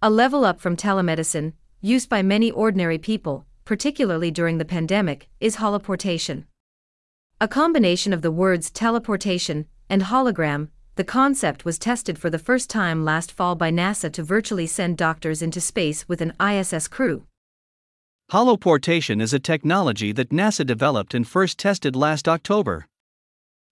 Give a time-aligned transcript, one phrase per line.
[0.00, 5.56] A level up from telemedicine, used by many ordinary people, particularly during the pandemic, is
[5.56, 6.44] holoportation.
[7.40, 12.70] A combination of the words teleportation and hologram, the concept was tested for the first
[12.70, 17.24] time last fall by NASA to virtually send doctors into space with an ISS crew.
[18.30, 22.86] Holoportation is a technology that NASA developed and first tested last October.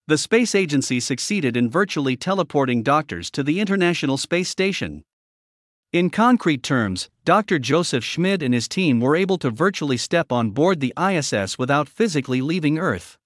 [0.08, 5.04] The space agency succeeded in virtually teleporting doctors to the International Space Station.
[5.96, 7.58] In concrete terms, Dr.
[7.58, 11.88] Josef Schmid and his team were able to virtually step on board the ISS without
[11.88, 13.16] physically leaving Earth.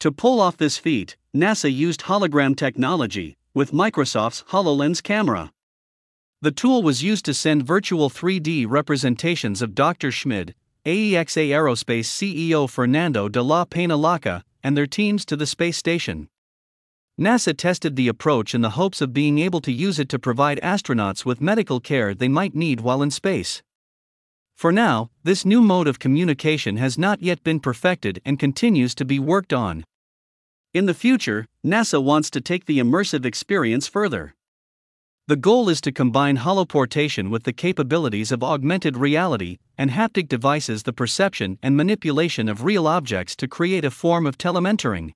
[0.00, 5.52] To pull off this feat, NASA used hologram technology with Microsoft's HoloLens camera.
[6.42, 10.10] The tool was used to send virtual 3D representations of Dr.
[10.10, 15.76] Schmid, AEXA Aerospace CEO Fernando de la Peña Llaca, and their teams to the space
[15.76, 16.28] station.
[17.18, 20.60] NASA tested the approach in the hopes of being able to use it to provide
[20.62, 23.62] astronauts with medical care they might need while in space.
[24.54, 29.06] For now, this new mode of communication has not yet been perfected and continues to
[29.06, 29.84] be worked on.
[30.74, 34.34] In the future, NASA wants to take the immersive experience further.
[35.26, 40.82] The goal is to combine holoportation with the capabilities of augmented reality and haptic devices,
[40.82, 45.12] the perception and manipulation of real objects to create a form of telementoring.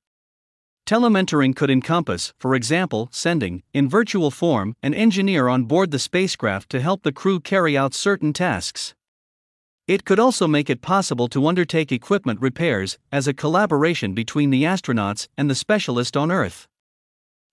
[0.90, 6.68] Telementoring could encompass, for example, sending, in virtual form, an engineer on board the spacecraft
[6.68, 8.92] to help the crew carry out certain tasks.
[9.86, 14.64] It could also make it possible to undertake equipment repairs as a collaboration between the
[14.64, 16.66] astronauts and the specialist on Earth.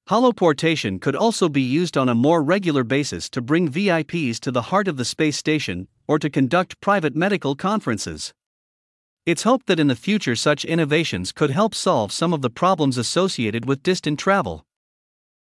[0.09, 4.73] Holoportation could also be used on a more regular basis to bring VIPs to the
[4.73, 8.33] heart of the space station or to conduct private medical conferences.
[9.27, 12.97] It's hoped that in the future such innovations could help solve some of the problems
[12.97, 14.65] associated with distant travel.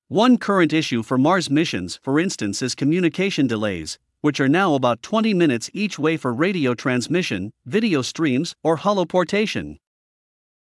[0.09, 5.01] One current issue for Mars missions, for instance, is communication delays, which are now about
[5.01, 9.79] 20 minutes each way for radio transmission, video streams, or holoportation.